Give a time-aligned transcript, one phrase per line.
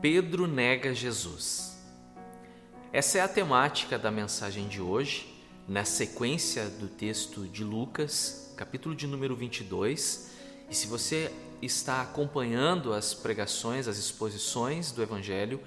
[0.00, 1.76] Pedro nega Jesus.
[2.92, 5.26] Essa é a temática da mensagem de hoje,
[5.66, 10.30] na sequência do texto de Lucas, capítulo de número 22.
[10.70, 15.60] E se você está acompanhando as pregações, as exposições do Evangelho,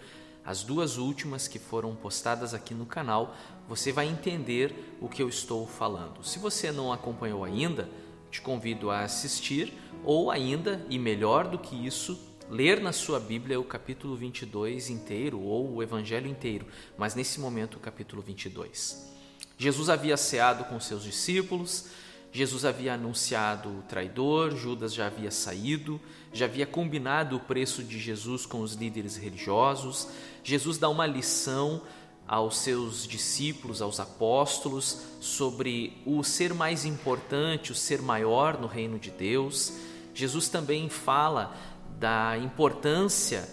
[0.45, 3.35] as duas últimas que foram postadas aqui no canal,
[3.67, 6.23] você vai entender o que eu estou falando.
[6.23, 7.89] Se você não acompanhou ainda,
[8.31, 9.73] te convido a assistir
[10.05, 15.39] ou ainda, e melhor do que isso, ler na sua Bíblia o capítulo 22 inteiro
[15.39, 19.09] ou o evangelho inteiro, mas nesse momento o capítulo 22.
[19.57, 21.85] Jesus havia ceado com seus discípulos,
[22.33, 25.99] Jesus havia anunciado o traidor, Judas já havia saído,
[26.33, 30.09] já havia combinado o preço de Jesus com os líderes religiosos.
[30.43, 31.81] Jesus dá uma lição
[32.27, 38.97] aos seus discípulos, aos apóstolos, sobre o ser mais importante, o ser maior no reino
[38.99, 39.73] de Deus.
[40.13, 41.53] Jesus também fala
[42.01, 43.47] da importância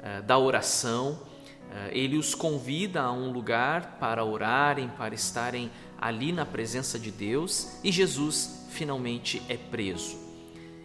[0.00, 1.12] uh, da oração.
[1.12, 7.12] Uh, ele os convida a um lugar para orarem, para estarem ali na presença de
[7.12, 10.20] Deus e Jesus finalmente é preso.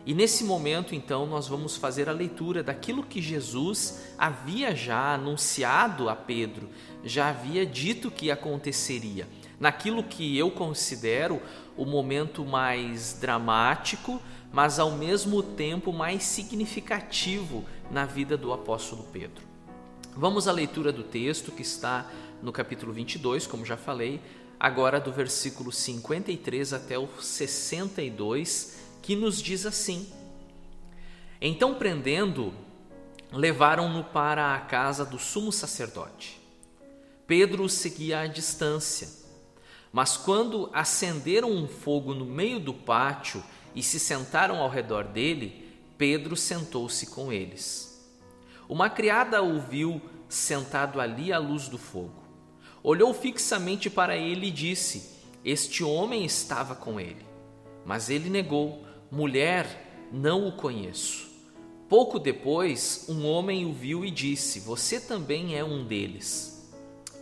[0.05, 6.07] E nesse momento, então, nós vamos fazer a leitura daquilo que Jesus havia já anunciado
[6.07, 6.69] a Pedro,
[7.03, 9.27] já havia dito que aconteceria,
[9.59, 11.41] naquilo que eu considero
[11.75, 19.45] o momento mais dramático, mas ao mesmo tempo mais significativo na vida do apóstolo Pedro.
[20.15, 22.09] Vamos à leitura do texto que está
[22.41, 24.21] no capítulo 22, como já falei,
[24.59, 30.07] agora do versículo 53 até o 62, que nos diz assim:
[31.39, 32.53] Então, prendendo,
[33.31, 36.41] levaram-no para a casa do sumo sacerdote.
[37.25, 39.09] Pedro o seguia à distância,
[39.91, 43.43] mas quando acenderam um fogo no meio do pátio
[43.73, 47.87] e se sentaram ao redor dele, Pedro sentou-se com eles.
[48.69, 52.23] Uma criada o viu sentado ali à luz do fogo.
[52.83, 57.25] Olhou fixamente para ele e disse: Este homem estava com ele.
[57.85, 61.27] Mas ele negou: Mulher, não o conheço.
[61.89, 66.69] Pouco depois, um homem o viu e disse: Você também é um deles.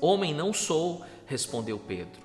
[0.02, 2.25] Homem, não sou, respondeu Pedro.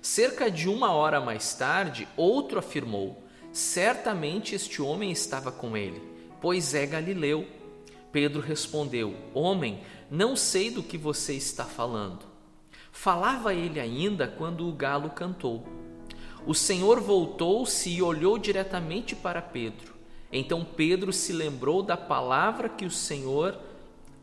[0.00, 3.22] Cerca de uma hora mais tarde, outro afirmou:
[3.52, 6.02] Certamente este homem estava com ele,
[6.40, 7.46] pois é Galileu.
[8.12, 12.26] Pedro respondeu: Homem, não sei do que você está falando.
[12.92, 15.66] Falava ele ainda quando o galo cantou.
[16.46, 19.94] O Senhor voltou-se e olhou diretamente para Pedro.
[20.32, 23.58] Então Pedro se lembrou da palavra que o Senhor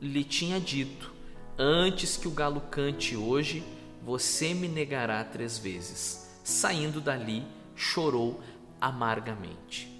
[0.02, 1.13] lhe tinha dito:
[1.57, 3.63] Antes que o galo cante hoje,
[4.06, 6.30] você me negará três vezes.
[6.44, 7.44] Saindo dali,
[7.76, 8.40] chorou
[8.80, 9.92] amargamente.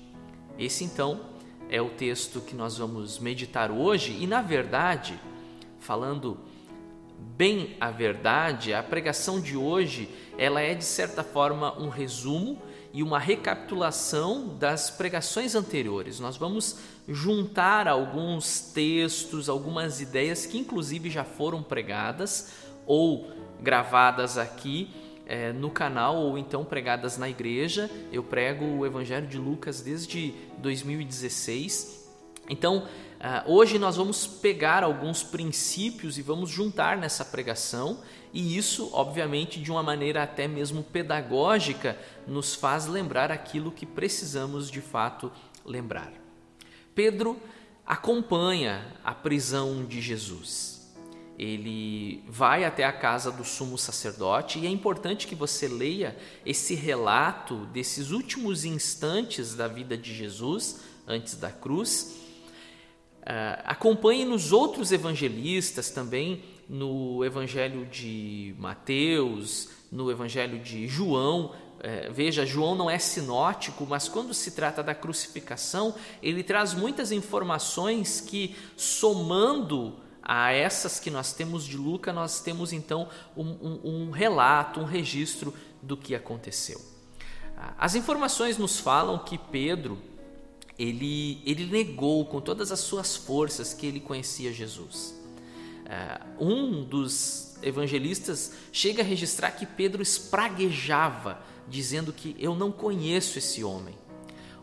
[0.60, 1.22] Esse então
[1.70, 5.20] é o texto que nós vamos meditar hoje e, na verdade,
[5.80, 6.38] falando
[7.36, 12.62] bem a verdade, a pregação de hoje, ela é de certa forma um resumo
[12.94, 16.20] e uma recapitulação das pregações anteriores.
[16.20, 16.78] Nós vamos
[17.08, 22.54] juntar alguns textos, algumas ideias que inclusive já foram pregadas
[22.86, 23.30] ou
[23.62, 24.90] gravadas aqui
[25.26, 27.90] é, no canal ou então pregadas na igreja.
[28.12, 32.06] Eu prego o Evangelho de Lucas desde 2016.
[32.48, 38.00] Então, uh, hoje nós vamos pegar alguns princípios e vamos juntar nessa pregação,
[38.32, 44.70] e isso, obviamente, de uma maneira até mesmo pedagógica, nos faz lembrar aquilo que precisamos
[44.70, 45.32] de fato
[45.66, 46.14] lembrar.
[46.94, 47.40] Pedro
[47.84, 50.75] acompanha a prisão de Jesus
[51.38, 56.75] ele vai até a casa do sumo sacerdote e é importante que você leia esse
[56.75, 62.16] relato desses últimos instantes da vida de Jesus antes da cruz.
[63.22, 71.47] Uh, acompanhe nos outros evangelistas também, no evangelho de Mateus, no evangelho de João.
[71.79, 77.12] Uh, veja, João não é sinótico, mas quando se trata da crucificação, ele traz muitas
[77.12, 83.07] informações que, somando a essas que nós temos de Lucas, nós temos então
[83.38, 86.81] um, um, um relato, um registro do que aconteceu.
[87.77, 89.98] As informações nos falam que Pedro
[90.77, 95.16] ele, ele negou com todas as suas forças que ele conhecia Jesus.
[95.86, 103.38] É, um dos evangelistas chega a registrar que Pedro espraguejava, dizendo que eu não conheço
[103.38, 103.95] esse homem.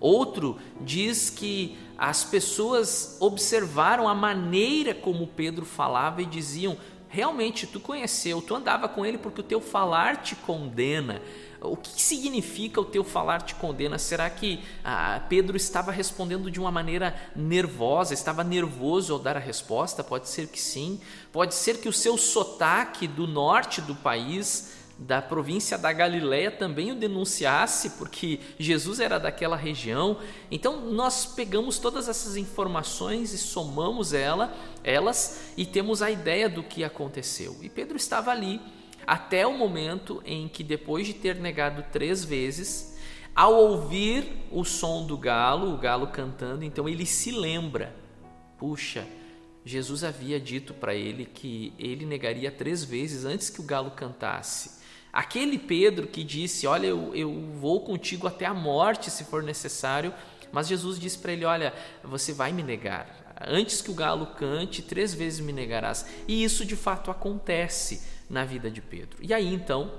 [0.02, 6.76] Outro diz que as pessoas observaram a maneira como Pedro falava e diziam:
[7.08, 11.22] realmente tu conheceu, tu andava com ele porque o teu falar te condena.
[11.60, 13.96] o que significa o teu falar te condena?
[13.96, 19.40] Será que ah, Pedro estava respondendo de uma maneira nervosa, estava nervoso ao dar a
[19.40, 20.02] resposta?
[20.02, 21.00] Pode ser que sim.
[21.30, 26.92] Pode ser que o seu sotaque do norte do país da província da Galiléia também
[26.92, 30.18] o denunciasse, porque Jesus era daquela região.
[30.50, 34.54] Então nós pegamos todas essas informações e somamos ela,
[34.84, 37.56] elas e temos a ideia do que aconteceu.
[37.62, 38.60] E Pedro estava ali
[39.06, 42.96] até o momento em que depois de ter negado três vezes,
[43.34, 47.94] ao ouvir o som do galo, o galo cantando, então ele se lembra.
[48.58, 49.04] Puxa,
[49.64, 54.81] Jesus havia dito para ele que ele negaria três vezes antes que o galo cantasse.
[55.12, 57.30] Aquele Pedro que disse: Olha, eu, eu
[57.60, 60.14] vou contigo até a morte se for necessário,
[60.50, 63.20] mas Jesus disse para ele: Olha, você vai me negar.
[63.46, 66.06] Antes que o galo cante, três vezes me negarás.
[66.26, 69.18] E isso de fato acontece na vida de Pedro.
[69.20, 69.92] E aí então,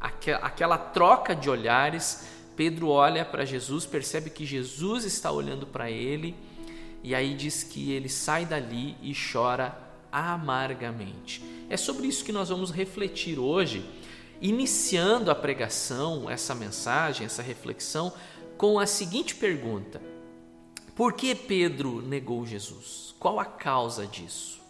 [0.00, 6.36] aquela troca de olhares, Pedro olha para Jesus, percebe que Jesus está olhando para ele,
[7.02, 9.76] e aí diz que ele sai dali e chora
[10.12, 11.42] amargamente.
[11.68, 13.84] É sobre isso que nós vamos refletir hoje
[14.40, 18.12] iniciando a pregação, essa mensagem, essa reflexão,
[18.56, 20.00] com a seguinte pergunta:
[20.94, 23.14] Por que Pedro negou Jesus?
[23.18, 24.60] Qual a causa disso?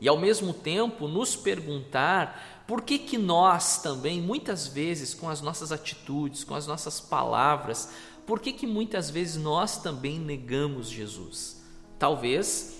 [0.00, 5.40] E ao mesmo tempo nos perguntar por que, que nós também, muitas vezes, com as
[5.40, 7.90] nossas atitudes, com as nossas palavras,
[8.26, 11.62] por que, que muitas vezes nós também negamos Jesus?
[11.98, 12.75] Talvez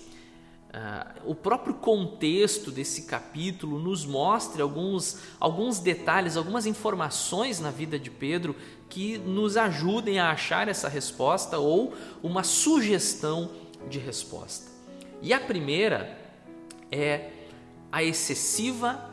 [0.76, 7.98] Uh, o próprio contexto desse capítulo nos mostra alguns, alguns detalhes, algumas informações na vida
[7.98, 8.54] de Pedro
[8.86, 13.50] que nos ajudem a achar essa resposta ou uma sugestão
[13.88, 14.70] de resposta.
[15.22, 16.14] E a primeira
[16.92, 17.30] é
[17.90, 19.10] a excessiva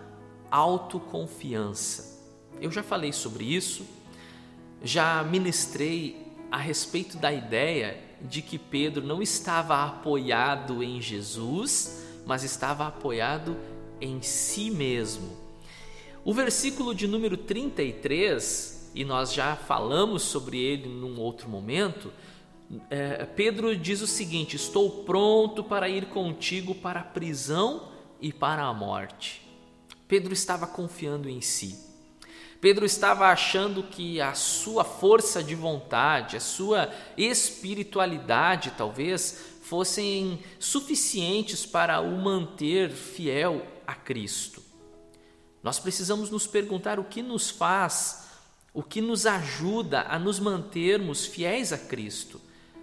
[0.51, 2.19] autoconfiança.
[2.59, 3.85] Eu já falei sobre isso,
[4.83, 12.43] já ministrei a respeito da ideia de que Pedro não estava apoiado em Jesus, mas
[12.43, 13.57] estava apoiado
[13.99, 15.37] em si mesmo.
[16.23, 22.11] O versículo de número 33, e nós já falamos sobre ele num outro momento,
[22.89, 27.89] é, Pedro diz o seguinte: Estou pronto para ir contigo para a prisão
[28.21, 29.41] e para a morte.
[30.07, 31.92] Pedro estava confiando em si.
[32.63, 41.65] Pedro estava achando que a sua força de vontade, a sua espiritualidade, talvez, fossem suficientes
[41.65, 44.63] para o manter fiel a Cristo.
[45.61, 48.29] Nós precisamos nos perguntar o que nos faz,
[48.73, 52.39] o que nos ajuda a nos mantermos fiéis a Cristo.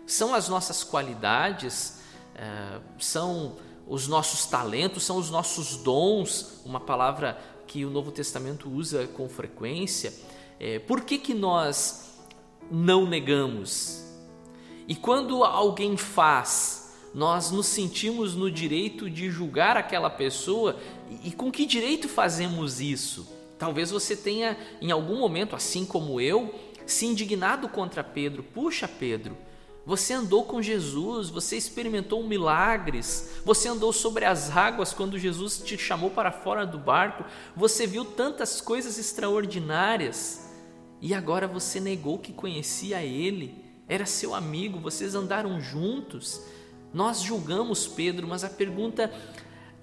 [0.06, 2.02] São as nossas qualidades,
[2.34, 3.56] eh, são
[3.86, 9.28] os nossos talentos, são os nossos dons, uma palavra que o Novo Testamento usa com
[9.28, 10.12] frequência,
[10.58, 12.18] é, por que, que nós
[12.68, 14.02] não negamos?
[14.88, 20.76] E quando alguém faz, nós nos sentimos no direito de julgar aquela pessoa,
[21.08, 23.32] e, e com que direito fazemos isso?
[23.56, 26.52] Talvez você tenha, em algum momento, assim como eu,
[26.84, 28.42] se indignado contra Pedro.
[28.42, 29.38] Puxa, Pedro,
[29.90, 35.76] você andou com Jesus, você experimentou milagres, você andou sobre as águas quando Jesus te
[35.76, 37.24] chamou para fora do barco,
[37.56, 40.48] você viu tantas coisas extraordinárias
[41.00, 46.40] e agora você negou que conhecia Ele, era seu amigo, vocês andaram juntos.
[46.94, 49.12] Nós julgamos Pedro, mas a pergunta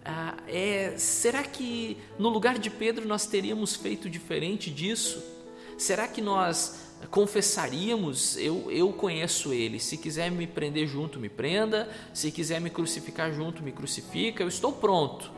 [0.06, 5.22] ah, é: será que no lugar de Pedro nós teríamos feito diferente disso?
[5.78, 9.80] Será que nós confessaríamos, eu, eu conheço ele.
[9.80, 11.90] Se quiser me prender junto, me prenda.
[12.14, 14.44] Se quiser me crucificar junto, me crucifica.
[14.44, 15.32] Eu estou pronto.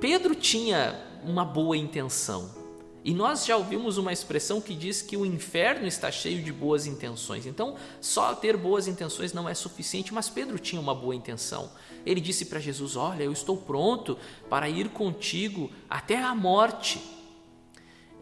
[0.00, 2.58] Pedro tinha uma boa intenção.
[3.02, 6.86] E nós já ouvimos uma expressão que diz que o inferno está cheio de boas
[6.86, 7.46] intenções.
[7.46, 11.70] Então, só ter boas intenções não é suficiente, mas Pedro tinha uma boa intenção.
[12.04, 14.18] Ele disse para Jesus: Olha, eu estou pronto
[14.50, 17.00] para ir contigo até a morte.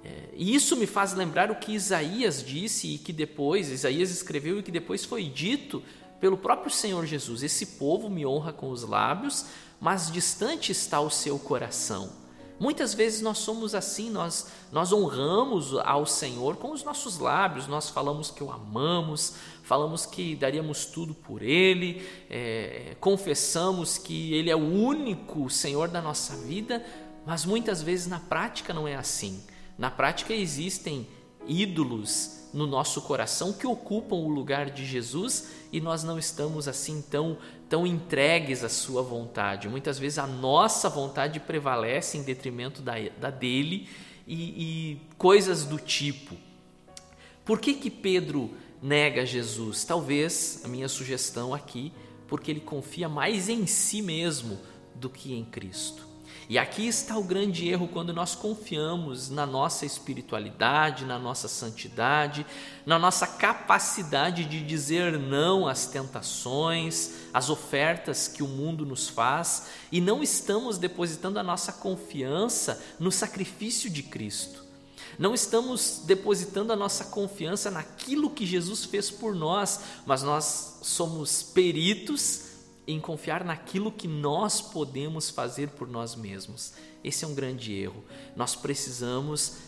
[0.04, 4.58] É, e isso me faz lembrar o que Isaías disse e que depois, Isaías escreveu
[4.58, 5.82] e que depois foi dito
[6.20, 9.46] pelo próprio Senhor Jesus: Esse povo me honra com os lábios,
[9.80, 12.10] mas distante está o seu coração.
[12.60, 17.88] Muitas vezes nós somos assim, nós, nós honramos ao Senhor com os nossos lábios, nós
[17.88, 24.56] falamos que o amamos, falamos que daríamos tudo por Ele, é, confessamos que Ele é
[24.56, 26.84] o único Senhor da nossa vida,
[27.24, 29.40] mas muitas vezes na prática não é assim.
[29.78, 31.06] Na prática, existem
[31.46, 37.00] ídolos no nosso coração que ocupam o lugar de Jesus e nós não estamos assim
[37.00, 39.68] tão, tão entregues à Sua vontade.
[39.68, 43.88] Muitas vezes a nossa vontade prevalece em detrimento da, da dele
[44.26, 46.36] e, e coisas do tipo.
[47.44, 48.50] Por que, que Pedro
[48.82, 49.84] nega Jesus?
[49.84, 51.92] Talvez a minha sugestão aqui,
[52.26, 54.58] porque ele confia mais em si mesmo
[54.94, 56.07] do que em Cristo.
[56.48, 62.46] E aqui está o grande erro quando nós confiamos na nossa espiritualidade, na nossa santidade,
[62.86, 69.66] na nossa capacidade de dizer não às tentações, às ofertas que o mundo nos faz
[69.92, 74.64] e não estamos depositando a nossa confiança no sacrifício de Cristo.
[75.18, 81.42] Não estamos depositando a nossa confiança naquilo que Jesus fez por nós, mas nós somos
[81.42, 82.47] peritos
[82.88, 86.72] em confiar naquilo que nós podemos fazer por nós mesmos.
[87.04, 88.02] Esse é um grande erro.
[88.34, 89.58] Nós precisamos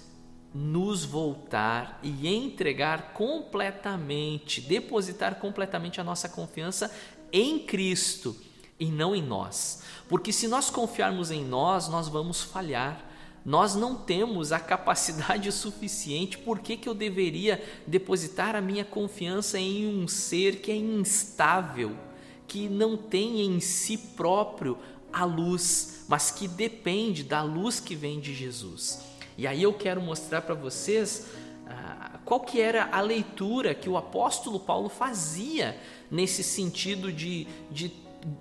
[0.55, 6.91] nos voltar e entregar completamente, depositar completamente a nossa confiança
[7.31, 8.35] em Cristo
[8.81, 9.83] e não em nós.
[10.09, 13.07] Porque se nós confiarmos em nós, nós vamos falhar.
[13.45, 19.59] Nós não temos a capacidade suficiente, por que, que eu deveria depositar a minha confiança
[19.59, 22.10] em um ser que é instável?
[22.51, 24.77] Que não tem em si próprio
[25.13, 29.05] a luz, mas que depende da luz que vem de Jesus.
[29.39, 31.29] E aí eu quero mostrar para vocês
[31.69, 35.81] ah, qual que era a leitura que o apóstolo Paulo fazia
[36.11, 37.93] nesse sentido de, de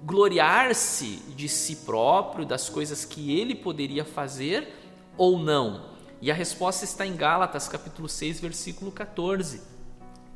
[0.03, 4.73] gloriar-se de si próprio, das coisas que ele poderia fazer
[5.15, 5.85] ou não.
[6.19, 9.61] E a resposta está em Gálatas capítulo 6, versículo 14.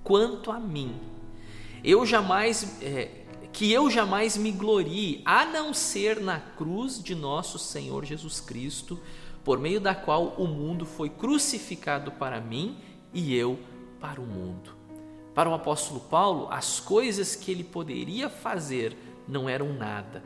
[0.03, 0.96] Quanto a mim,
[1.84, 3.23] eu jamais é,
[3.54, 9.00] que eu jamais me glorie, a não ser na cruz de nosso Senhor Jesus Cristo,
[9.44, 12.76] por meio da qual o mundo foi crucificado para mim
[13.14, 13.60] e eu
[14.02, 14.76] para o mundo.
[15.36, 20.24] Para o apóstolo Paulo, as coisas que ele poderia fazer não eram nada,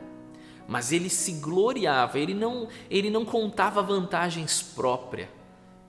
[0.66, 5.28] mas ele se gloriava, ele não, ele não contava vantagens próprias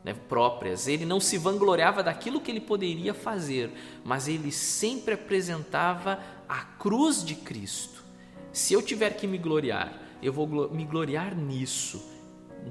[0.04, 0.88] né, próprias.
[0.88, 3.72] Ele não se vangloriava daquilo que ele poderia fazer,
[4.04, 8.04] mas ele sempre apresentava a cruz de Cristo.
[8.52, 12.04] Se eu tiver que me gloriar, eu vou me gloriar nisso,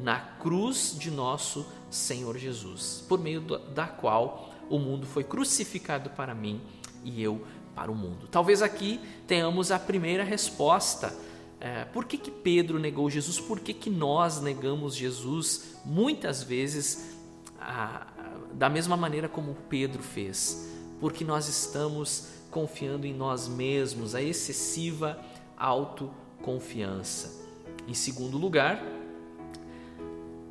[0.02, 6.34] na cruz de nosso Senhor Jesus, por meio da qual o mundo foi crucificado para
[6.34, 6.60] mim
[7.02, 7.42] e eu
[7.74, 8.26] para o mundo.
[8.30, 11.14] Talvez aqui tenhamos a primeira resposta.
[11.60, 13.40] É, por que, que Pedro negou Jesus?
[13.40, 17.17] Por que, que nós negamos Jesus muitas vezes
[17.60, 18.06] a,
[18.52, 20.68] da mesma maneira como Pedro fez,
[21.00, 25.18] porque nós estamos confiando em nós mesmos, a excessiva
[25.56, 27.46] autoconfiança.
[27.86, 28.82] Em segundo lugar,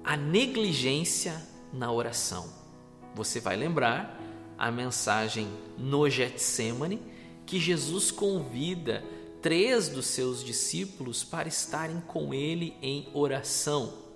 [0.03, 1.41] a negligência
[1.73, 2.47] na oração.
[3.15, 4.19] Você vai lembrar
[4.57, 5.47] a mensagem
[5.77, 7.01] no Getsemane
[7.45, 9.03] que Jesus convida
[9.41, 14.06] três dos seus discípulos para estarem com ele em oração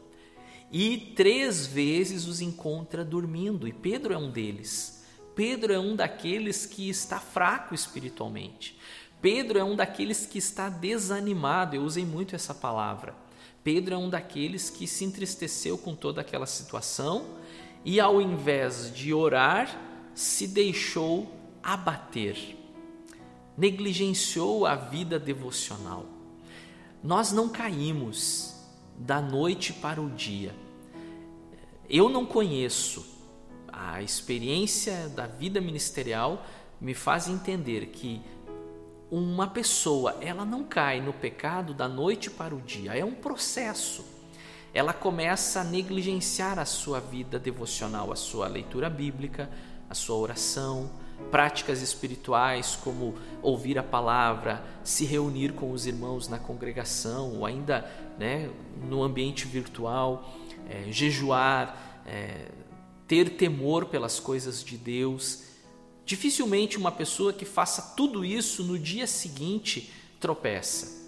[0.71, 5.03] e três vezes os encontra dormindo, e Pedro é um deles.
[5.35, 8.77] Pedro é um daqueles que está fraco espiritualmente.
[9.21, 13.15] Pedro é um daqueles que está desanimado, eu usei muito essa palavra.
[13.63, 17.37] Pedro é um daqueles que se entristeceu com toda aquela situação
[17.85, 19.79] e, ao invés de orar,
[20.15, 22.57] se deixou abater,
[23.55, 26.05] negligenciou a vida devocional.
[27.03, 28.55] Nós não caímos
[28.97, 30.55] da noite para o dia.
[31.93, 33.05] Eu não conheço.
[33.67, 36.45] A experiência da vida ministerial
[36.79, 38.21] me faz entender que
[39.11, 44.05] uma pessoa, ela não cai no pecado da noite para o dia, é um processo.
[44.73, 49.49] Ela começa a negligenciar a sua vida devocional, a sua leitura bíblica,
[49.89, 50.89] a sua oração,
[51.29, 57.85] práticas espirituais como ouvir a palavra, se reunir com os irmãos na congregação ou ainda
[58.17, 58.49] né,
[58.89, 60.25] no ambiente virtual,
[60.71, 62.47] é, jejuar, é,
[63.07, 65.43] ter temor pelas coisas de Deus.
[66.05, 71.01] Dificilmente uma pessoa que faça tudo isso no dia seguinte tropeça.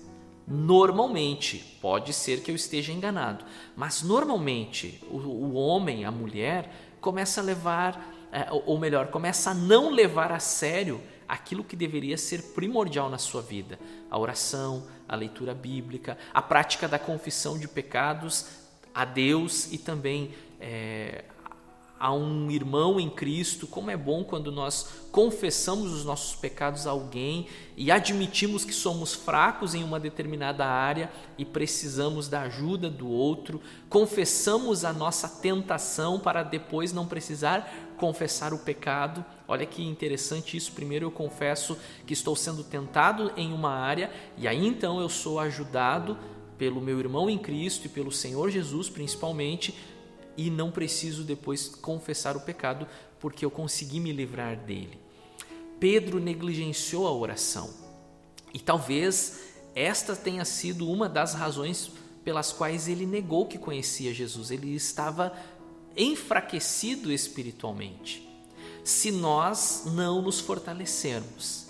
[0.45, 3.45] Normalmente, pode ser que eu esteja enganado,
[3.77, 9.53] mas normalmente o, o homem, a mulher, começa a levar é, ou melhor, começa a
[9.53, 13.79] não levar a sério aquilo que deveria ser primordial na sua vida:
[14.09, 18.62] a oração, a leitura bíblica, a prática da confissão de pecados
[18.93, 21.23] a Deus e também é,
[22.03, 26.91] a um irmão em Cristo, como é bom quando nós confessamos os nossos pecados a
[26.91, 27.47] alguém
[27.77, 33.61] e admitimos que somos fracos em uma determinada área e precisamos da ajuda do outro,
[33.87, 39.23] confessamos a nossa tentação para depois não precisar confessar o pecado.
[39.47, 40.73] Olha que interessante isso.
[40.73, 45.39] Primeiro eu confesso que estou sendo tentado em uma área e aí então eu sou
[45.39, 46.17] ajudado
[46.63, 49.75] pelo meu irmão em Cristo e pelo Senhor Jesus, principalmente,
[50.37, 52.87] e não preciso depois confessar o pecado
[53.19, 54.97] porque eu consegui me livrar dele.
[55.77, 57.69] Pedro negligenciou a oração
[58.53, 59.41] e talvez
[59.75, 61.91] esta tenha sido uma das razões
[62.23, 64.49] pelas quais ele negou que conhecia Jesus.
[64.49, 65.33] Ele estava
[65.97, 68.25] enfraquecido espiritualmente.
[68.85, 71.62] Se nós não nos fortalecermos,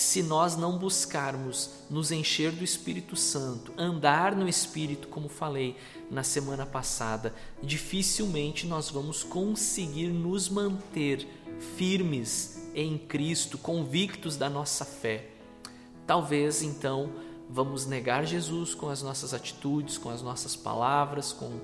[0.00, 5.76] se nós não buscarmos nos encher do Espírito Santo, andar no Espírito, como falei
[6.08, 11.26] na semana passada, dificilmente nós vamos conseguir nos manter
[11.76, 15.30] firmes em Cristo, convictos da nossa fé.
[16.06, 17.12] Talvez então
[17.50, 21.58] vamos negar Jesus com as nossas atitudes, com as nossas palavras, com,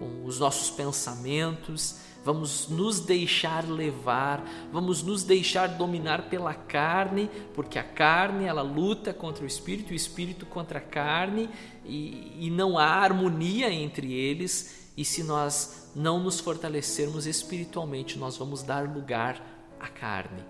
[0.00, 4.42] com os nossos pensamentos, vamos nos deixar levar,
[4.72, 9.94] vamos nos deixar dominar pela carne, porque a carne ela luta contra o espírito, o
[9.94, 11.50] espírito contra a carne,
[11.84, 18.38] e, e não há harmonia entre eles, e se nós não nos fortalecermos espiritualmente, nós
[18.38, 19.40] vamos dar lugar
[19.78, 20.42] à carne.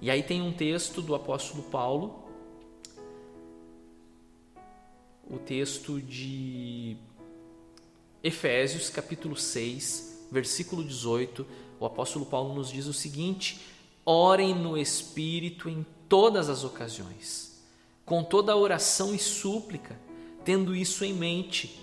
[0.00, 2.28] E aí tem um texto do apóstolo Paulo
[5.30, 6.96] o texto de
[8.22, 11.46] Efésios, capítulo 6, versículo 18.
[11.78, 13.60] O apóstolo Paulo nos diz o seguinte:
[14.04, 17.62] Orem no Espírito em todas as ocasiões,
[18.04, 19.98] com toda oração e súplica,
[20.44, 21.80] tendo isso em mente.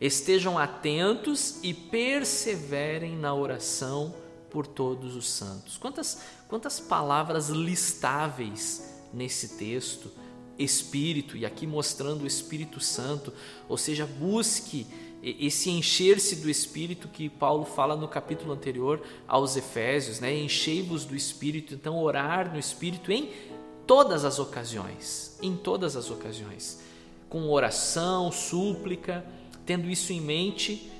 [0.00, 4.14] Estejam atentos e perseverem na oração
[4.50, 5.78] por todos os santos.
[5.78, 10.10] Quantas, quantas palavras listáveis nesse texto
[10.58, 13.32] Espírito, e aqui mostrando o Espírito Santo,
[13.68, 14.86] ou seja, busque
[15.28, 20.32] esse encher-se do Espírito que Paulo fala no capítulo anterior aos Efésios, né?
[20.32, 23.30] Enchei-vos do Espírito, então orar no Espírito em
[23.86, 26.80] todas as ocasiões, em todas as ocasiões,
[27.28, 29.24] com oração, súplica,
[29.64, 30.92] tendo isso em mente,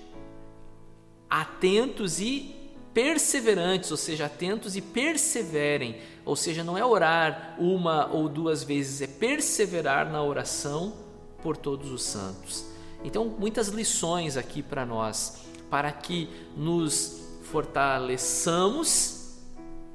[1.31, 2.53] atentos e
[2.93, 9.03] perseverantes, ou seja, atentos e perseverem, ou seja, não é orar uma ou duas vezes,
[9.03, 10.95] é perseverar na oração
[11.43, 12.76] por todos os santos.
[13.07, 15.39] Então, muitas lições aqui para nós,
[15.71, 19.39] para que nos fortaleçamos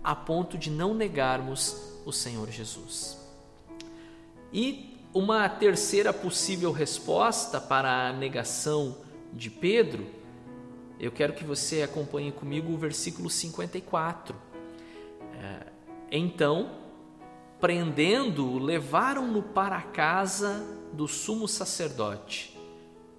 [0.04, 3.18] a ponto de não negarmos o Senhor Jesus.
[4.52, 8.98] E uma terceira possível resposta para a negação
[9.32, 10.22] de Pedro
[11.02, 14.36] eu quero que você acompanhe comigo o versículo 54.
[15.34, 15.66] É,
[16.12, 16.70] então,
[17.60, 22.56] prendendo-o, levaram-no para a casa do sumo sacerdote.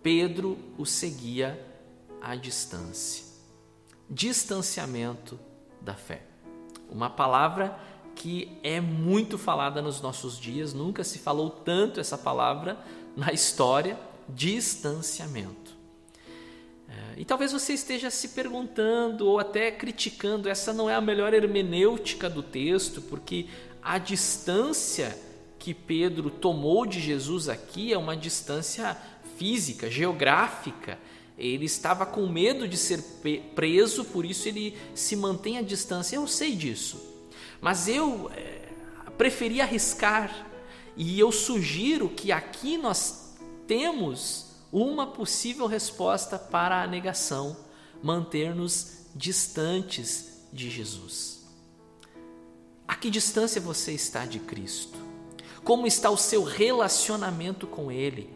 [0.02, 1.64] Pedro o seguia
[2.20, 3.24] à distância.
[4.08, 5.38] Distanciamento
[5.80, 6.22] da fé.
[6.90, 7.78] Uma palavra
[8.14, 12.78] que é muito falada nos nossos dias, nunca se falou tanto essa palavra
[13.16, 15.72] na história, distanciamento.
[17.16, 22.28] E talvez você esteja se perguntando ou até criticando, essa não é a melhor hermenêutica
[22.28, 23.46] do texto, porque
[23.82, 25.18] a distância
[25.58, 28.96] que Pedro tomou de Jesus aqui é uma distância
[29.36, 30.98] física, geográfica.
[31.36, 33.02] Ele estava com medo de ser
[33.54, 36.16] preso, por isso ele se mantém à distância.
[36.16, 37.00] Eu sei disso,
[37.60, 38.68] mas eu é,
[39.16, 40.46] preferi arriscar
[40.96, 43.34] e eu sugiro que aqui nós
[43.66, 47.56] temos uma possível resposta para a negação,
[48.02, 51.42] manter-nos distantes de Jesus.
[52.86, 54.98] A que distância você está de Cristo?
[55.64, 58.28] Como está o seu relacionamento com Ele?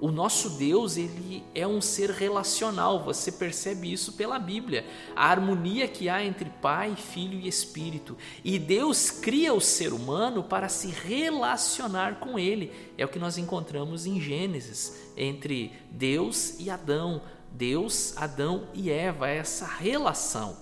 [0.00, 4.86] O nosso Deus, ele é um ser relacional, você percebe isso pela Bíblia.
[5.16, 8.16] A harmonia que há entre Pai, Filho e Espírito.
[8.44, 12.72] E Deus cria o ser humano para se relacionar com ele.
[12.96, 19.28] É o que nós encontramos em Gênesis, entre Deus e Adão, Deus, Adão e Eva,
[19.28, 20.56] é essa relação.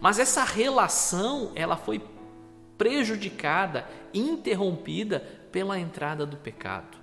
[0.00, 2.00] Mas essa relação, ela foi
[2.78, 7.01] prejudicada, interrompida pela entrada do pecado.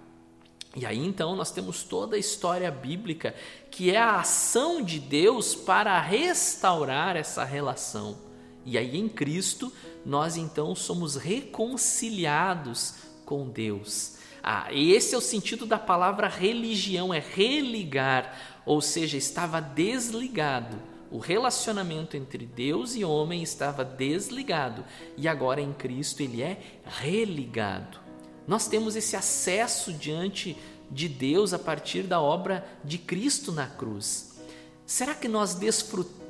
[0.76, 3.34] E aí então nós temos toda a história bíblica
[3.72, 8.18] que é a ação de Deus para restaurar essa relação.
[8.66, 9.74] E aí em Cristo
[10.06, 14.18] nós então somos reconciliados com Deus.
[14.42, 20.78] Ah, esse é o sentido da palavra religião, é religar, ou seja, estava desligado.
[21.12, 24.86] O relacionamento entre Deus e homem estava desligado
[25.18, 28.09] e agora em Cristo ele é religado.
[28.50, 30.58] Nós temos esse acesso diante
[30.92, 34.40] de Deus a partir da obra de Cristo na cruz.
[34.86, 35.58] Será que nós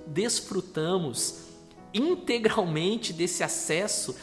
[0.05, 1.45] desfrutamos
[1.93, 4.15] integralmente desse acesso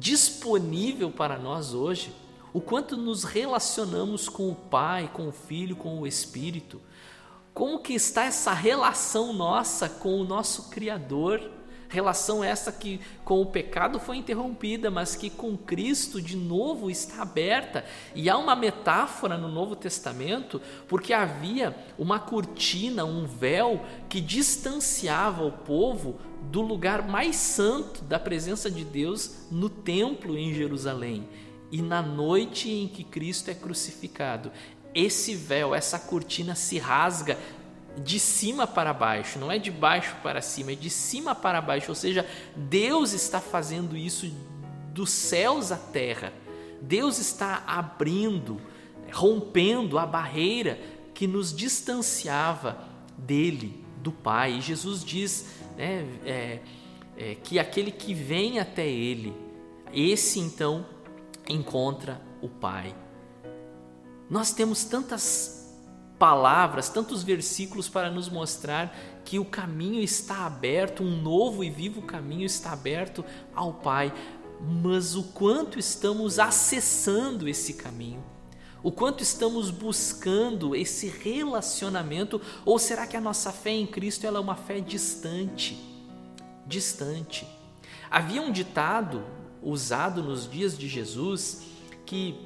[0.00, 2.12] disponível para nós hoje?
[2.52, 6.80] O quanto nos relacionamos com o Pai, com o Filho, com o Espírito?
[7.54, 11.40] como que está essa relação nossa com o nosso Criador?
[11.94, 17.22] Relação essa que com o pecado foi interrompida, mas que com Cristo de novo está
[17.22, 17.84] aberta.
[18.16, 25.44] E há uma metáfora no Novo Testamento, porque havia uma cortina, um véu que distanciava
[25.44, 26.18] o povo
[26.50, 31.28] do lugar mais santo da presença de Deus no templo em Jerusalém.
[31.70, 34.50] E na noite em que Cristo é crucificado,
[34.92, 37.38] esse véu, essa cortina se rasga
[37.96, 41.90] de cima para baixo, não é de baixo para cima, é de cima para baixo,
[41.90, 42.26] ou seja,
[42.56, 44.32] Deus está fazendo isso
[44.92, 46.32] dos céus à terra.
[46.80, 48.60] Deus está abrindo,
[49.12, 50.78] rompendo a barreira
[51.14, 52.78] que nos distanciava
[53.16, 54.58] dele, do Pai.
[54.58, 56.60] E Jesus diz né, é,
[57.16, 59.34] é, que aquele que vem até ele,
[59.92, 60.86] esse então
[61.48, 62.94] encontra o Pai.
[64.28, 65.63] Nós temos tantas
[66.18, 72.02] palavras, tantos versículos para nos mostrar que o caminho está aberto, um novo e vivo
[72.02, 73.24] caminho está aberto
[73.54, 74.12] ao Pai.
[74.60, 78.22] Mas o quanto estamos acessando esse caminho?
[78.82, 82.40] O quanto estamos buscando esse relacionamento?
[82.64, 85.78] Ou será que a nossa fé em Cristo ela é uma fé distante?
[86.66, 87.46] Distante.
[88.10, 89.24] Havia um ditado
[89.62, 91.62] usado nos dias de Jesus
[92.04, 92.38] que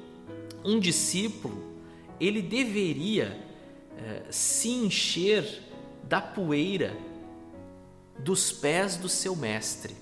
[0.63, 1.61] um discípulo
[2.19, 3.48] ele deveria
[4.29, 5.63] se encher
[6.03, 6.95] da poeira
[8.19, 9.95] dos pés do seu mestre.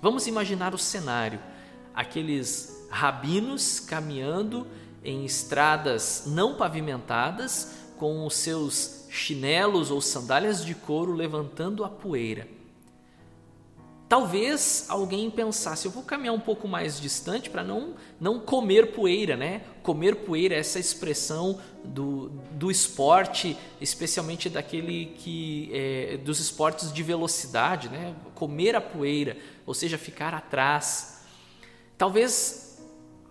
[0.00, 1.40] Vamos imaginar o cenário:
[1.94, 4.66] aqueles rabinos caminhando
[5.04, 12.48] em estradas não pavimentadas, com os seus chinelos ou sandálias de couro levantando a poeira.
[14.12, 19.38] Talvez alguém pensasse, eu vou caminhar um pouco mais distante para não, não comer poeira,
[19.38, 19.62] né?
[19.82, 27.88] Comer poeira, essa expressão do, do esporte, especialmente daquele que é, dos esportes de velocidade,
[27.88, 28.14] né?
[28.34, 31.22] Comer a poeira, ou seja, ficar atrás.
[31.96, 32.78] Talvez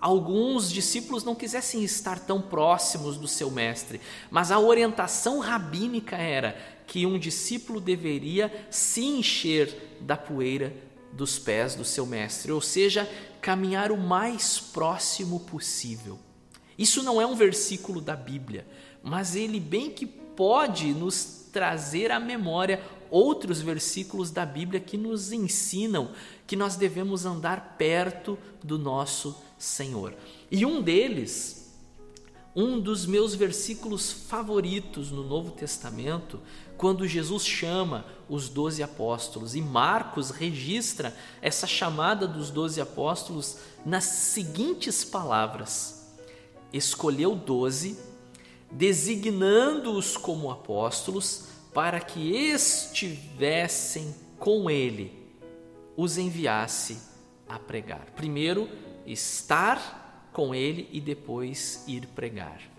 [0.02, 6.58] alguns discípulos não quisessem estar tão próximos do seu mestre, mas a orientação rabínica era
[6.92, 10.76] que um discípulo deveria se encher da poeira
[11.14, 13.10] dos pés do seu mestre, ou seja,
[13.42, 16.20] caminhar o mais próximo possível.
[16.78, 18.68] Isso não é um versículo da Bíblia,
[19.02, 25.32] mas ele bem que pode nos trazer à memória outros versículos da Bíblia que nos
[25.32, 26.12] ensinam
[26.46, 30.14] que nós devemos andar perto do nosso Senhor.
[30.52, 31.61] E um deles
[32.56, 36.40] um dos meus versículos favoritos no Novo Testamento,
[36.78, 44.04] quando Jesus chama os doze apóstolos, e Marcos registra essa chamada dos doze apóstolos nas
[44.04, 46.12] seguintes palavras:
[46.74, 47.98] Escolheu doze,
[48.70, 55.34] designando-os como apóstolos, para que estivessem com ele,
[55.96, 56.98] os enviasse
[57.48, 58.08] a pregar.
[58.16, 58.68] Primeiro,
[59.06, 60.01] estar
[60.32, 62.72] com ele e depois ir pregar.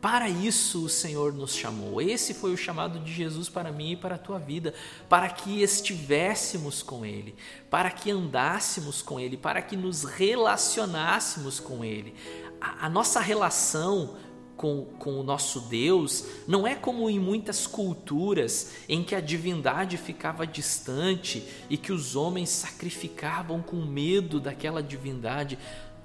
[0.00, 2.00] Para isso o Senhor nos chamou.
[2.00, 4.72] Esse foi o chamado de Jesus para mim e para a tua vida,
[5.10, 7.34] para que estivéssemos com Ele,
[7.68, 12.14] para que andássemos com Ele, para que nos relacionássemos com Ele.
[12.58, 14.16] A, a nossa relação
[14.56, 19.96] com, com o nosso Deus não é como em muitas culturas em que a divindade
[19.98, 25.58] ficava distante e que os homens sacrificavam com medo daquela divindade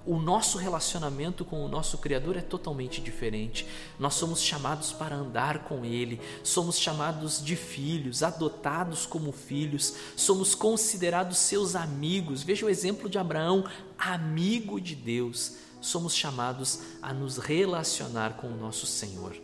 [0.05, 3.65] o nosso relacionamento com o nosso Criador é totalmente diferente.
[3.97, 10.53] Nós somos chamados para andar com Ele, somos chamados de filhos, adotados como filhos, somos
[10.53, 12.43] considerados seus amigos.
[12.43, 13.65] Veja o exemplo de Abraão,
[13.97, 15.53] amigo de Deus.
[15.81, 19.35] Somos chamados a nos relacionar com o nosso Senhor.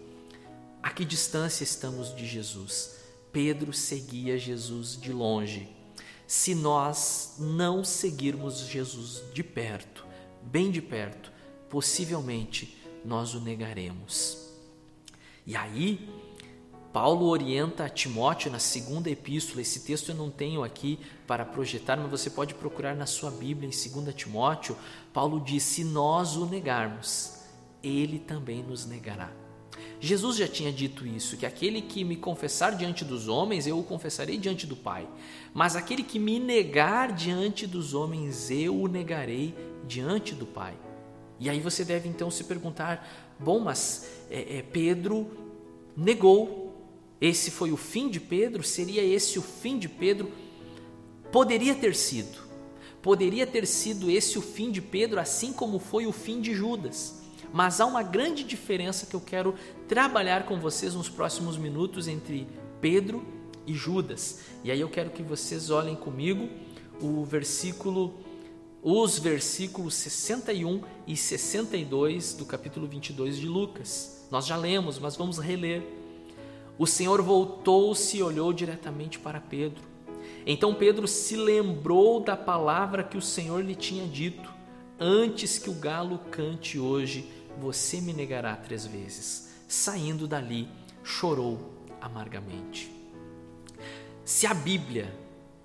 [0.82, 2.96] A que distância estamos de Jesus?
[3.32, 5.70] Pedro seguia Jesus de longe.
[6.28, 10.01] Se nós não seguirmos Jesus de perto,
[10.44, 11.32] bem de perto,
[11.70, 14.50] possivelmente nós o negaremos.
[15.46, 16.10] E aí,
[16.94, 21.96] Paulo orienta a Timóteo na segunda epístola, esse texto eu não tenho aqui para projetar,
[21.96, 24.78] mas você pode procurar na sua Bíblia em 2 Timóteo.
[25.14, 27.40] Paulo diz: se nós o negarmos,
[27.82, 29.41] ele também nos negará.
[30.00, 33.84] Jesus já tinha dito isso, que aquele que me confessar diante dos homens, eu o
[33.84, 35.08] confessarei diante do Pai.
[35.54, 39.54] Mas aquele que me negar diante dos homens, eu o negarei
[39.88, 40.76] diante do Pai.
[41.40, 45.30] E aí você deve então se perguntar: bom, mas é, é, Pedro
[45.96, 46.60] negou.
[47.20, 48.64] Esse foi o fim de Pedro?
[48.64, 50.32] Seria esse o fim de Pedro?
[51.32, 52.40] Poderia ter sido.
[53.02, 57.21] Poderia ter sido esse o fim de Pedro, assim como foi o fim de Judas.
[57.54, 59.56] Mas há uma grande diferença que eu quero
[59.88, 62.48] trabalhar com vocês nos próximos minutos entre
[62.80, 63.26] Pedro
[63.68, 64.42] e Judas.
[64.64, 66.50] E aí eu quero que vocês olhem comigo
[67.02, 68.14] o versículo
[68.84, 74.26] os versículos 61 e 62 do capítulo 22 de Lucas.
[74.32, 75.84] Nós já lemos, mas vamos reler.
[76.80, 79.84] O Senhor voltou-se e olhou diretamente para Pedro.
[80.48, 84.52] Então Pedro se lembrou da palavra que o Senhor lhe tinha dito:
[85.00, 89.50] Antes que o galo cante hoje, você me negará três vezes.
[89.68, 90.68] Saindo dali,
[91.04, 92.92] chorou amargamente.
[94.26, 95.14] Se a Bíblia,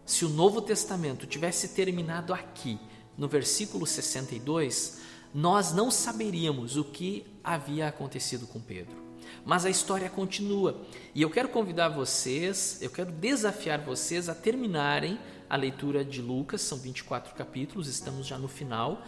[0.05, 2.79] se o Novo Testamento tivesse terminado aqui,
[3.16, 5.01] no versículo 62,
[5.35, 8.96] nós não saberíamos o que havia acontecido com Pedro.
[9.44, 10.83] Mas a história continua.
[11.14, 15.18] E eu quero convidar vocês, eu quero desafiar vocês a terminarem
[15.49, 19.03] a leitura de Lucas, são 24 capítulos, estamos já no final,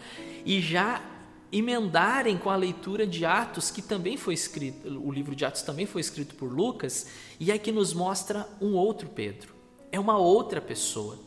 [0.45, 1.03] e já
[1.51, 5.87] emendarem com a leitura de Atos, que também foi escrito, o livro de Atos também
[5.87, 7.07] foi escrito por Lucas,
[7.41, 9.55] e é que nos mostra um outro Pedro.
[9.91, 11.19] É uma outra pessoa.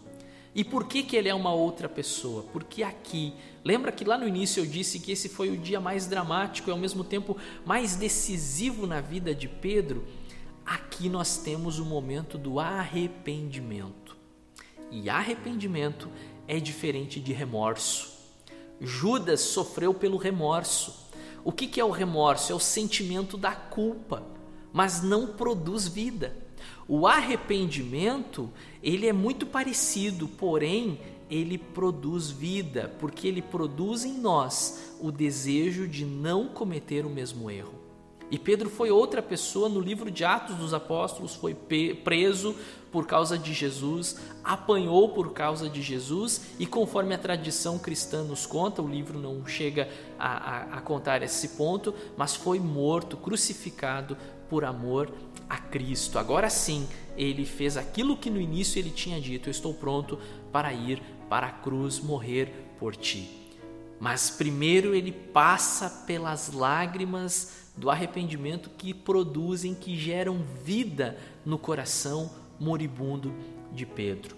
[0.54, 2.44] E por que, que ele é uma outra pessoa?
[2.52, 6.08] Porque aqui, lembra que lá no início eu disse que esse foi o dia mais
[6.08, 10.06] dramático e ao mesmo tempo mais decisivo na vida de Pedro?
[10.66, 14.18] Aqui nós temos o momento do arrependimento.
[14.92, 16.10] E arrependimento
[16.48, 18.11] é diferente de remorso.
[18.82, 21.08] Judas sofreu pelo remorso.
[21.44, 22.52] O que, que é o remorso?
[22.52, 24.24] É o sentimento da culpa,
[24.74, 26.36] mas não produz vida.
[26.88, 28.50] O arrependimento,
[28.82, 35.88] ele é muito parecido, porém ele produz vida, porque ele produz em nós o desejo
[35.88, 37.81] de não cometer o mesmo erro.
[38.32, 42.56] E Pedro foi outra pessoa no livro de Atos dos Apóstolos, foi preso
[42.90, 48.46] por causa de Jesus, apanhou por causa de Jesus, e conforme a tradição cristã nos
[48.46, 54.18] conta, o livro não chega a, a, a contar esse ponto, mas foi morto, crucificado
[54.50, 55.12] por amor
[55.50, 56.18] a Cristo.
[56.18, 60.18] Agora sim, ele fez aquilo que no início ele tinha dito: Eu estou pronto
[60.54, 63.30] para ir para a cruz morrer por ti.
[64.00, 72.32] Mas primeiro ele passa pelas lágrimas do arrependimento que produzem, que geram vida no coração
[72.60, 73.34] moribundo
[73.72, 74.36] de Pedro.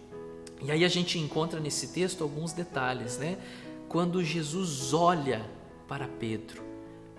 [0.61, 3.37] E aí a gente encontra nesse texto alguns detalhes, né?
[3.89, 5.45] Quando Jesus olha
[5.87, 6.63] para Pedro,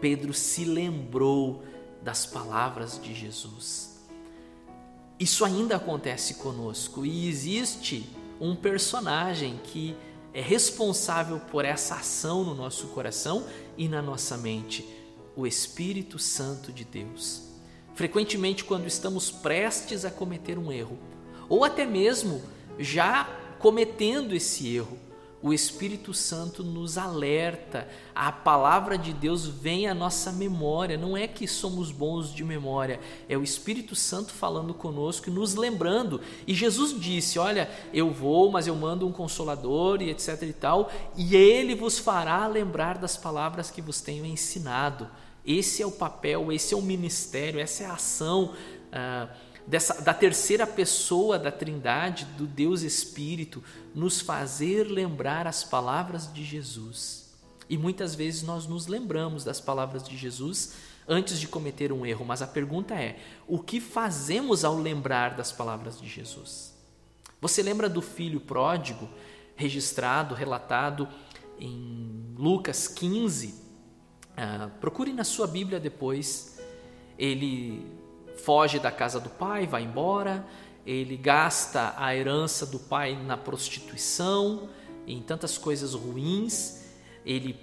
[0.00, 1.62] Pedro se lembrou
[2.02, 3.94] das palavras de Jesus.
[5.18, 8.04] Isso ainda acontece conosco e existe
[8.40, 9.96] um personagem que
[10.32, 13.46] é responsável por essa ação no nosso coração
[13.78, 14.84] e na nossa mente,
[15.36, 17.42] o Espírito Santo de Deus.
[17.94, 20.98] Frequentemente, quando estamos prestes a cometer um erro,
[21.48, 22.42] ou até mesmo
[22.78, 24.98] já cometendo esse erro,
[25.44, 30.96] o Espírito Santo nos alerta, a palavra de Deus vem à nossa memória.
[30.96, 35.54] Não é que somos bons de memória, é o Espírito Santo falando conosco e nos
[35.54, 36.18] lembrando.
[36.46, 40.90] E Jesus disse: Olha, eu vou, mas eu mando um consolador e etc e tal,
[41.14, 45.06] e ele vos fará lembrar das palavras que vos tenho ensinado.
[45.46, 48.54] Esse é o papel, esse é o ministério, essa é a ação.
[48.88, 49.28] Uh,
[49.66, 53.62] dessa, da terceira pessoa da Trindade, do Deus Espírito,
[53.94, 57.32] nos fazer lembrar as palavras de Jesus.
[57.68, 60.74] E muitas vezes nós nos lembramos das palavras de Jesus
[61.08, 65.52] antes de cometer um erro, mas a pergunta é: o que fazemos ao lembrar das
[65.52, 66.74] palavras de Jesus?
[67.40, 69.08] Você lembra do filho pródigo,
[69.56, 71.08] registrado, relatado
[71.58, 73.63] em Lucas 15?
[74.36, 76.60] Ah, procure na sua Bíblia depois.
[77.18, 77.86] Ele
[78.36, 80.44] foge da casa do pai, vai embora,
[80.84, 84.68] ele gasta a herança do pai na prostituição,
[85.06, 86.82] em tantas coisas ruins,
[87.24, 87.58] ele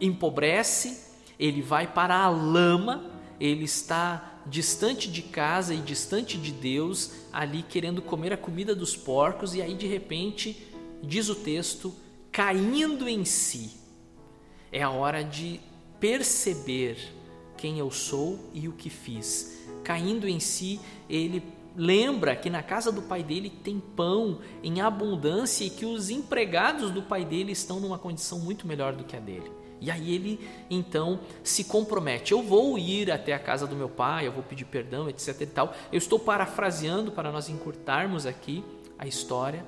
[0.00, 7.12] empobrece, ele vai para a lama, ele está distante de casa e distante de Deus,
[7.32, 10.70] ali querendo comer a comida dos porcos, e aí de repente,
[11.02, 11.94] diz o texto,
[12.30, 13.72] caindo em si.
[14.70, 15.60] É a hora de
[16.04, 16.98] perceber
[17.56, 19.64] quem eu sou e o que fiz.
[19.82, 21.42] Caindo em si, ele
[21.74, 26.90] lembra que na casa do pai dele tem pão em abundância e que os empregados
[26.90, 29.50] do pai dele estão numa condição muito melhor do que a dele.
[29.80, 34.26] E aí ele então se compromete: eu vou ir até a casa do meu pai,
[34.26, 35.74] eu vou pedir perdão, etc e tal.
[35.90, 38.62] Eu estou parafraseando para nós encurtarmos aqui
[38.98, 39.64] a história,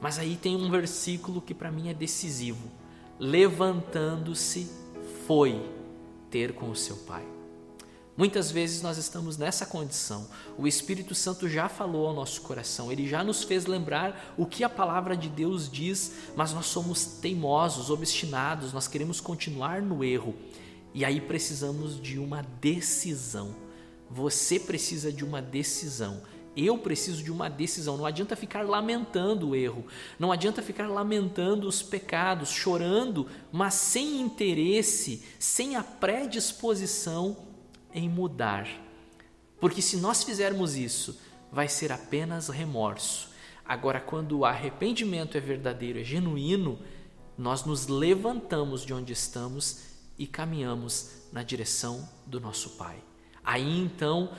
[0.00, 2.70] mas aí tem um versículo que para mim é decisivo.
[3.18, 4.81] Levantando-se,
[5.34, 5.64] foi
[6.30, 7.24] ter com o seu pai.
[8.14, 10.28] Muitas vezes nós estamos nessa condição.
[10.58, 14.62] O Espírito Santo já falou ao nosso coração, ele já nos fez lembrar o que
[14.62, 20.34] a palavra de Deus diz, mas nós somos teimosos, obstinados, nós queremos continuar no erro.
[20.92, 23.56] E aí precisamos de uma decisão.
[24.10, 26.20] Você precisa de uma decisão.
[26.56, 27.96] Eu preciso de uma decisão.
[27.96, 29.86] Não adianta ficar lamentando o erro,
[30.18, 37.36] não adianta ficar lamentando os pecados, chorando, mas sem interesse, sem a predisposição
[37.94, 38.68] em mudar.
[39.60, 41.18] Porque se nós fizermos isso,
[41.50, 43.30] vai ser apenas remorso.
[43.64, 46.78] Agora, quando o arrependimento é verdadeiro, é genuíno,
[47.38, 52.96] nós nos levantamos de onde estamos e caminhamos na direção do nosso Pai.
[53.44, 54.32] Aí então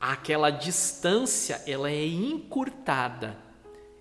[0.00, 3.36] aquela distância ela é encurtada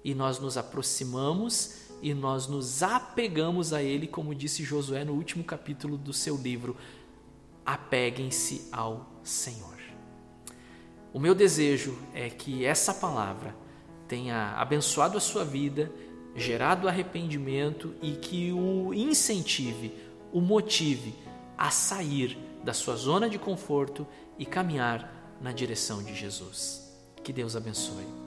[0.03, 5.43] e nós nos aproximamos e nós nos apegamos a ele, como disse Josué no último
[5.43, 6.77] capítulo do seu livro.
[7.65, 9.75] Apeguem-se ao Senhor.
[11.11, 13.55] O meu desejo é que essa palavra
[14.07, 15.91] tenha abençoado a sua vida,
[16.35, 19.91] gerado arrependimento e que o incentive,
[20.31, 21.15] o motive
[21.57, 24.05] a sair da sua zona de conforto
[24.37, 26.81] e caminhar na direção de Jesus.
[27.23, 28.26] Que Deus abençoe.